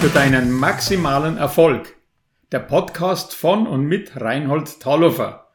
[0.00, 1.96] für deinen maximalen Erfolg.
[2.52, 5.48] Der Podcast von und mit Reinhold Talhofer,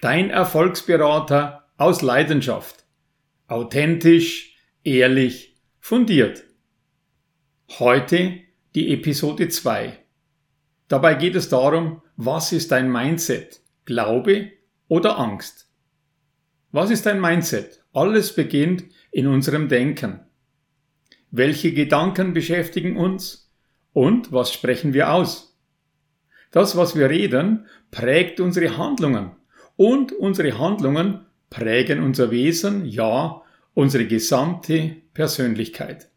[0.00, 2.84] dein Erfolgsberater aus Leidenschaft.
[3.48, 6.44] Authentisch, ehrlich, fundiert.
[7.80, 8.38] Heute
[8.76, 9.98] die Episode 2.
[10.86, 13.62] Dabei geht es darum, was ist dein Mindset?
[13.84, 14.52] Glaube
[14.86, 15.72] oder Angst?
[16.70, 17.82] Was ist dein Mindset?
[17.92, 20.20] Alles beginnt in unserem Denken.
[21.32, 23.47] Welche Gedanken beschäftigen uns?
[23.92, 25.58] Und was sprechen wir aus?
[26.50, 29.32] Das, was wir reden, prägt unsere Handlungen.
[29.76, 33.42] Und unsere Handlungen prägen unser Wesen, ja,
[33.74, 36.10] unsere gesamte Persönlichkeit.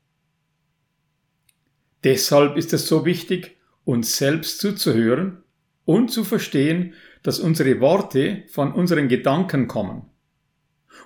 [2.04, 5.44] Deshalb ist es so wichtig, uns selbst zuzuhören
[5.86, 10.04] und zu verstehen, dass unsere Worte von unseren Gedanken kommen.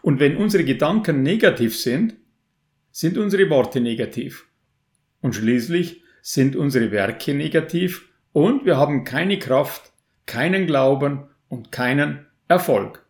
[0.02, 2.16] Und wenn unsere Gedanken negativ sind,
[2.92, 4.48] sind unsere Worte negativ.
[5.20, 9.94] Und schließlich sind unsere Werke negativ und wir haben keine Kraft,
[10.26, 13.06] keinen Glauben und keinen Erfolg.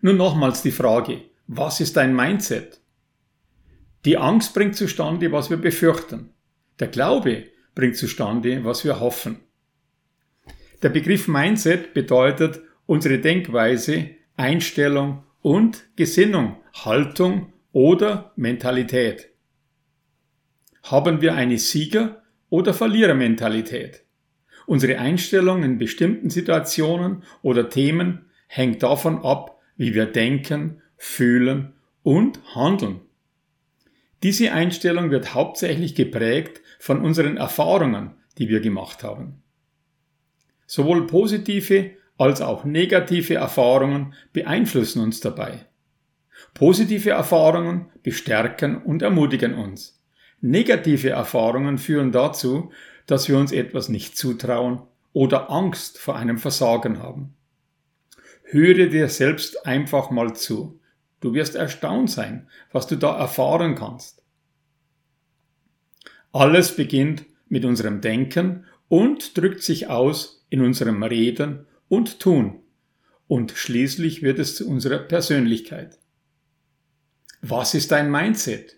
[0.00, 2.80] Nun nochmals die Frage, was ist dein Mindset?
[4.04, 6.30] Die Angst bringt zustande, was wir befürchten.
[6.80, 7.44] Der Glaube
[7.76, 9.38] bringt zustande, was wir hoffen.
[10.82, 19.37] Der Begriff Mindset bedeutet unsere Denkweise, Einstellung und Gesinnung, Haltung oder Mentalität?
[20.90, 24.04] Haben wir eine Sieger- oder Verlierermentalität?
[24.66, 32.40] Unsere Einstellung in bestimmten Situationen oder Themen hängt davon ab, wie wir denken, fühlen und
[32.54, 33.00] handeln.
[34.22, 39.42] Diese Einstellung wird hauptsächlich geprägt von unseren Erfahrungen, die wir gemacht haben.
[40.66, 45.66] Sowohl positive als auch negative Erfahrungen beeinflussen uns dabei.
[46.54, 49.97] Positive Erfahrungen bestärken und ermutigen uns.
[50.40, 52.70] Negative Erfahrungen führen dazu,
[53.06, 57.34] dass wir uns etwas nicht zutrauen oder Angst vor einem Versagen haben.
[58.44, 60.80] Höre dir selbst einfach mal zu.
[61.20, 64.22] Du wirst erstaunt sein, was du da erfahren kannst.
[66.32, 72.60] Alles beginnt mit unserem Denken und drückt sich aus in unserem Reden und Tun.
[73.26, 75.98] Und schließlich wird es zu unserer Persönlichkeit.
[77.42, 78.77] Was ist dein Mindset?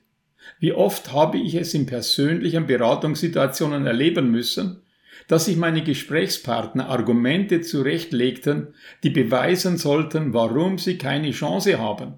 [0.58, 4.82] Wie oft habe ich es in persönlichen Beratungssituationen erleben müssen,
[5.28, 12.14] dass sich meine Gesprächspartner Argumente zurechtlegten, die beweisen sollten, warum sie keine Chance haben.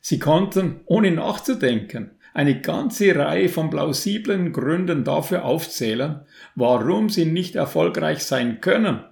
[0.00, 6.22] Sie konnten, ohne nachzudenken, eine ganze Reihe von plausiblen Gründen dafür aufzählen,
[6.56, 9.04] warum sie nicht erfolgreich sein können.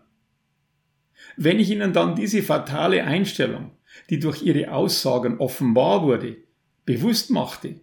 [1.36, 3.70] Wenn ich Ihnen dann diese fatale Einstellung
[4.10, 6.36] die durch ihre Aussagen offenbar wurde,
[6.84, 7.80] bewusst machte,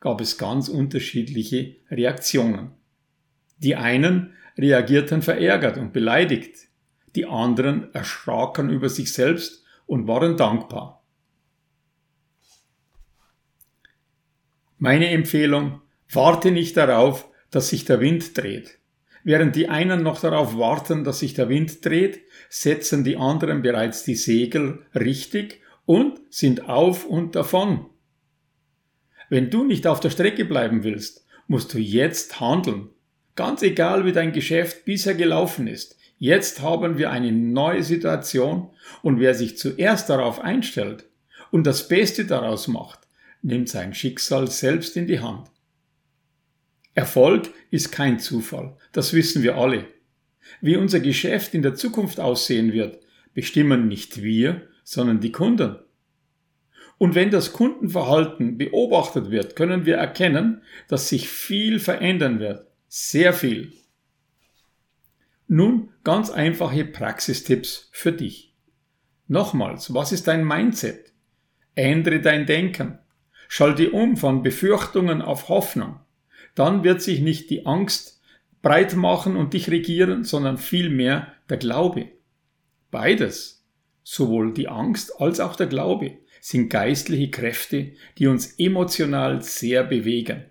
[0.00, 2.72] gab es ganz unterschiedliche Reaktionen.
[3.58, 6.68] Die einen reagierten verärgert und beleidigt,
[7.14, 11.04] die anderen erschraken über sich selbst und waren dankbar.
[14.78, 15.80] Meine Empfehlung,
[16.10, 18.78] warte nicht darauf, dass sich der Wind dreht.
[19.22, 24.02] Während die einen noch darauf warten, dass sich der Wind dreht, setzen die anderen bereits
[24.02, 27.86] die Segel richtig und sind auf und davon.
[29.32, 32.90] Wenn du nicht auf der Strecke bleiben willst, musst du jetzt handeln.
[33.34, 35.96] Ganz egal, wie dein Geschäft bisher gelaufen ist.
[36.18, 38.68] Jetzt haben wir eine neue Situation
[39.00, 41.06] und wer sich zuerst darauf einstellt
[41.50, 43.08] und das Beste daraus macht,
[43.40, 45.48] nimmt sein Schicksal selbst in die Hand.
[46.92, 49.86] Erfolg ist kein Zufall, das wissen wir alle.
[50.60, 53.00] Wie unser Geschäft in der Zukunft aussehen wird,
[53.32, 55.76] bestimmen nicht wir, sondern die Kunden.
[57.02, 62.68] Und wenn das Kundenverhalten beobachtet wird, können wir erkennen, dass sich viel verändern wird.
[62.86, 63.72] Sehr viel.
[65.48, 68.54] Nun ganz einfache Praxistipps für dich.
[69.26, 71.12] Nochmals, was ist dein Mindset?
[71.74, 73.00] Ändere dein Denken.
[73.48, 75.98] Schalte um von Befürchtungen auf Hoffnung.
[76.54, 78.22] Dann wird sich nicht die Angst
[78.62, 82.12] breit machen und dich regieren, sondern vielmehr der Glaube.
[82.92, 83.61] Beides,
[84.02, 90.44] sowohl die Angst als auch der Glaube, sind geistliche Kräfte, die uns emotional sehr bewegen.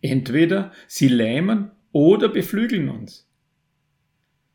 [0.00, 3.28] Entweder sie lähmen oder beflügeln uns.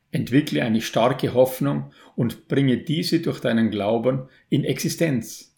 [0.10, 5.56] Entwickle eine starke Hoffnung und bringe diese durch deinen Glauben in Existenz.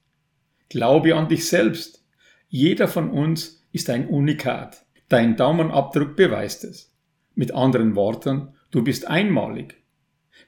[0.69, 2.03] Glaube an dich selbst.
[2.49, 4.85] Jeder von uns ist ein Unikat.
[5.09, 6.93] Dein Daumenabdruck beweist es.
[7.35, 9.75] Mit anderen Worten, du bist einmalig.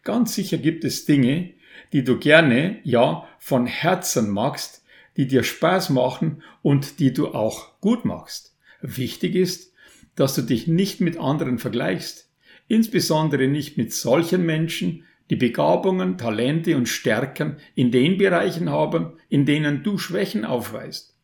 [0.03, 1.53] Ganz sicher gibt es Dinge,
[1.93, 4.83] die du gerne, ja, von Herzen magst,
[5.17, 8.57] die dir Spaß machen und die du auch gut machst.
[8.81, 9.73] Wichtig ist,
[10.15, 12.31] dass du dich nicht mit anderen vergleichst,
[12.67, 19.45] insbesondere nicht mit solchen Menschen, die Begabungen, Talente und Stärken in den Bereichen haben, in
[19.45, 21.15] denen du Schwächen aufweist.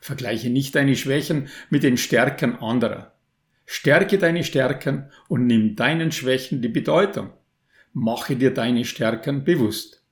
[0.00, 3.14] Vergleiche nicht deine Schwächen mit den Stärken anderer.
[3.64, 7.30] Stärke deine Stärken und nimm deinen Schwächen die Bedeutung.
[7.94, 10.02] Mache dir deine Stärken bewusst.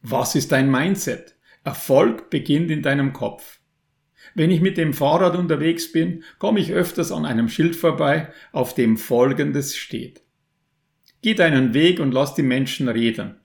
[0.00, 1.36] Was ist dein Mindset?
[1.62, 3.60] Erfolg beginnt in deinem Kopf.
[4.34, 8.74] Wenn ich mit dem Fahrrad unterwegs bin, komme ich öfters an einem Schild vorbei, auf
[8.74, 10.22] dem Folgendes steht.
[11.20, 13.36] Geh deinen Weg und lass die Menschen reden.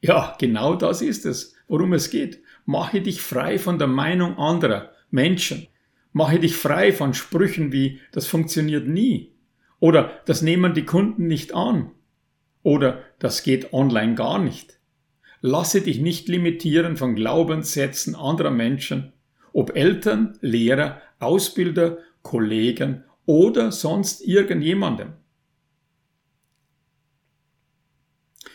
[0.00, 2.42] Ja, genau das ist es, worum es geht.
[2.64, 5.68] Mache dich frei von der Meinung anderer Menschen.
[6.12, 9.29] Mache dich frei von Sprüchen wie das funktioniert nie
[9.80, 11.90] oder das nehmen die Kunden nicht an
[12.62, 14.78] oder das geht online gar nicht.
[15.40, 19.12] Lasse dich nicht limitieren von Glaubenssätzen anderer Menschen,
[19.52, 25.14] ob Eltern, Lehrer, Ausbilder, Kollegen oder sonst irgendjemandem.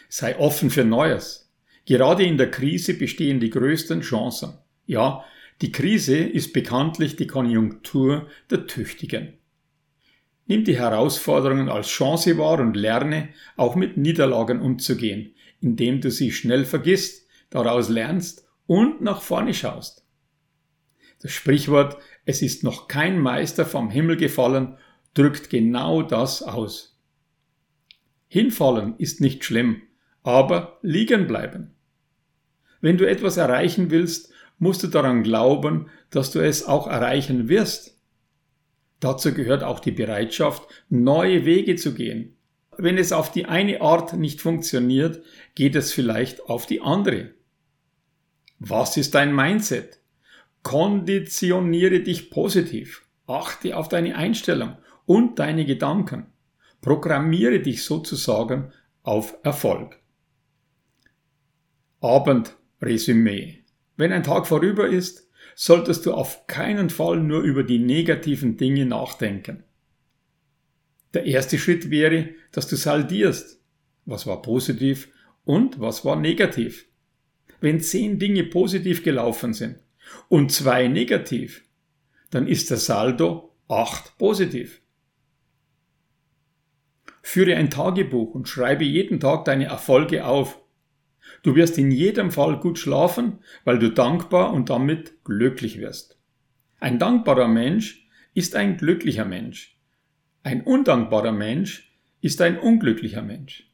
[0.10, 1.52] Sei offen für Neues.
[1.86, 4.54] Gerade in der Krise bestehen die größten Chancen.
[4.86, 5.26] Ja,
[5.62, 9.34] die Krise ist bekanntlich die Konjunktur der Tüchtigen.
[10.48, 16.32] Nimm die Herausforderungen als Chance wahr und lerne, auch mit Niederlagen umzugehen, indem du sie
[16.32, 20.06] schnell vergisst, daraus lernst und nach vorne schaust.
[21.22, 24.78] Das Sprichwort Es ist noch kein Meister vom Himmel gefallen
[25.16, 27.00] drückt genau das aus.
[28.28, 29.82] Hinfallen ist nicht schlimm,
[30.22, 31.74] aber liegen bleiben.
[32.82, 37.95] Wenn du etwas erreichen willst, musst du daran glauben, dass du es auch erreichen wirst.
[39.06, 42.36] Dazu gehört auch die Bereitschaft, neue Wege zu gehen.
[42.76, 45.24] Wenn es auf die eine Art nicht funktioniert,
[45.54, 47.30] geht es vielleicht auf die andere.
[48.58, 50.00] Was ist dein Mindset?
[50.64, 53.06] Konditioniere dich positiv.
[53.28, 54.76] Achte auf deine Einstellung
[55.06, 56.26] und deine Gedanken.
[56.82, 58.74] Programmiere dich sozusagen
[59.04, 60.00] auf Erfolg.
[62.02, 63.65] Abendresümee.
[63.98, 68.86] Wenn ein Tag vorüber ist, solltest du auf keinen Fall nur über die negativen Dinge
[68.86, 69.64] nachdenken.
[71.14, 73.62] Der erste Schritt wäre, dass du saldierst.
[74.06, 75.10] Was war positiv
[75.46, 76.88] und was war negativ?
[77.62, 79.80] Wenn zehn Dinge positiv gelaufen sind
[80.28, 81.64] und zwei negativ,
[82.32, 84.82] dann ist der Saldo acht positiv.
[87.22, 90.60] Führe ein Tagebuch und schreibe jeden Tag deine Erfolge auf
[91.46, 96.18] Du wirst in jedem Fall gut schlafen, weil du dankbar und damit glücklich wirst.
[96.80, 99.78] Ein dankbarer Mensch ist ein glücklicher Mensch.
[100.42, 103.72] Ein undankbarer Mensch ist ein unglücklicher Mensch.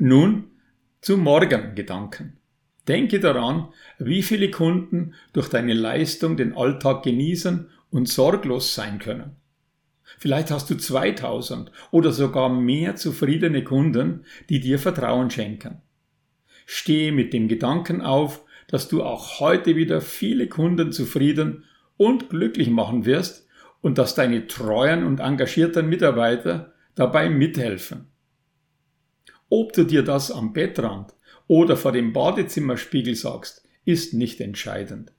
[0.00, 0.50] Nun
[1.00, 2.38] zu morgen Gedanken.
[2.88, 3.68] Denke daran,
[4.00, 9.36] wie viele Kunden durch deine Leistung den Alltag genießen und sorglos sein können.
[10.18, 15.82] Vielleicht hast du 2000 oder sogar mehr zufriedene Kunden, die dir Vertrauen schenken.
[16.72, 21.64] Stehe mit dem Gedanken auf, dass du auch heute wieder viele Kunden zufrieden
[21.96, 23.48] und glücklich machen wirst
[23.80, 28.06] und dass deine treuen und engagierten Mitarbeiter dabei mithelfen.
[29.48, 31.12] Ob du dir das am Bettrand
[31.48, 35.12] oder vor dem Badezimmerspiegel sagst, ist nicht entscheidend.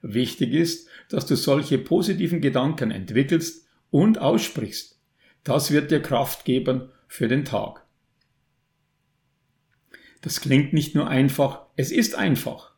[0.00, 5.00] Wichtig ist, dass du solche positiven Gedanken entwickelst und aussprichst.
[5.42, 7.83] Das wird dir Kraft geben für den Tag.
[10.24, 12.72] Das klingt nicht nur einfach, es ist einfach.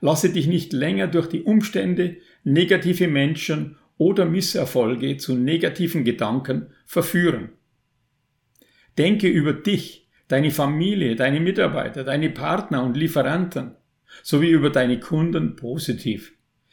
[0.00, 7.50] Lasse dich nicht länger durch die Umstände, negative Menschen oder Misserfolge zu negativen Gedanken verführen.
[8.98, 13.76] Denke über dich, deine Familie, deine Mitarbeiter, deine Partner und Lieferanten
[14.24, 16.32] sowie über deine Kunden positiv.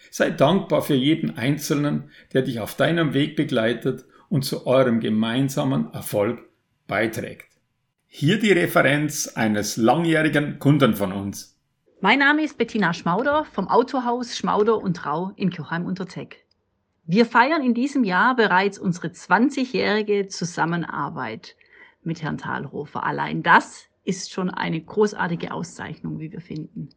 [0.09, 5.93] Sei dankbar für jeden Einzelnen, der dich auf deinem Weg begleitet und zu eurem gemeinsamen
[5.93, 6.39] Erfolg
[6.87, 7.56] beiträgt.
[8.09, 11.55] Hier die Referenz eines langjährigen Kunden von uns.
[11.99, 16.45] Mein Name ist Bettina Schmauder vom Autohaus Schmauder und Trau in Kirchheim unter Teck.
[17.05, 21.55] Wir feiern in diesem Jahr bereits unsere 20-jährige Zusammenarbeit
[22.01, 23.03] mit Herrn Thalhofer.
[23.03, 26.89] Allein das ist schon eine großartige Auszeichnung, wie wir finden.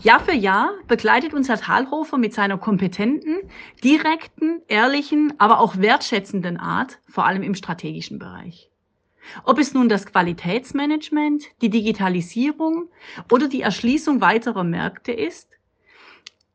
[0.00, 3.38] Jahr für Jahr begleitet uns Herr Thalhofer mit seiner kompetenten,
[3.82, 8.71] direkten, ehrlichen, aber auch wertschätzenden Art, vor allem im strategischen Bereich.
[9.44, 12.88] Ob es nun das Qualitätsmanagement, die Digitalisierung
[13.30, 15.48] oder die Erschließung weiterer Märkte ist,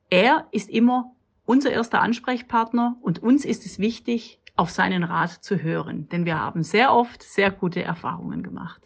[0.09, 5.61] er ist immer unser erster Ansprechpartner und uns ist es wichtig, auf seinen Rat zu
[5.61, 8.81] hören, denn wir haben sehr oft sehr gute Erfahrungen gemacht.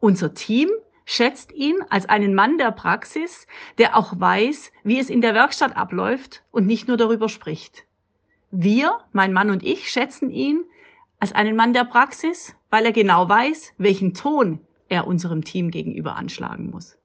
[0.00, 0.70] Unser Team
[1.04, 3.46] schätzt ihn als einen Mann der Praxis,
[3.78, 7.84] der auch weiß, wie es in der Werkstatt abläuft und nicht nur darüber spricht.
[8.50, 10.64] Wir, mein Mann und ich, schätzen ihn
[11.18, 16.16] als einen Mann der Praxis, weil er genau weiß, welchen Ton er unserem Team gegenüber
[16.16, 16.96] anschlagen muss.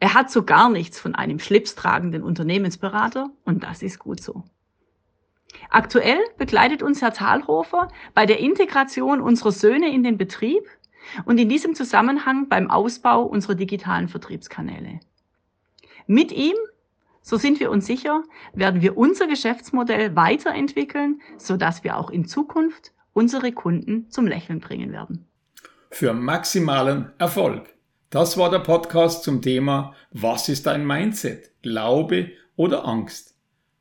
[0.00, 4.42] Er hat so gar nichts von einem schlipstragenden Unternehmensberater und das ist gut so.
[5.70, 10.64] Aktuell begleitet uns Herr Thalhofer bei der Integration unserer Söhne in den Betrieb
[11.24, 15.00] und in diesem Zusammenhang beim Ausbau unserer digitalen Vertriebskanäle.
[16.06, 16.56] Mit ihm,
[17.22, 22.92] so sind wir uns sicher, werden wir unser Geschäftsmodell weiterentwickeln, sodass wir auch in Zukunft
[23.12, 25.26] unsere Kunden zum Lächeln bringen werden.
[25.90, 27.72] Für maximalen Erfolg.
[28.10, 31.52] Das war der Podcast zum Thema Was ist ein Mindset?
[31.62, 33.36] Glaube oder Angst?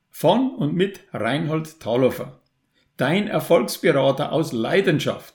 [0.09, 2.41] Von und mit Reinhold Talhofer.
[2.97, 5.33] Dein Erfolgsberater aus Leidenschaft.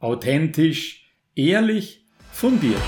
[0.00, 2.82] Authentisch, ehrlich, fundiert.